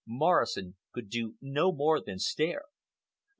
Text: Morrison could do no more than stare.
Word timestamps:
Morrison 0.07 0.77
could 0.93 1.09
do 1.09 1.35
no 1.41 1.71
more 1.71 2.01
than 2.03 2.17
stare. 2.17 2.63